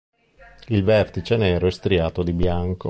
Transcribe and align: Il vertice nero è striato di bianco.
Il 0.69 0.83
vertice 0.83 1.37
nero 1.37 1.67
è 1.67 1.69
striato 1.69 2.23
di 2.23 2.33
bianco. 2.33 2.79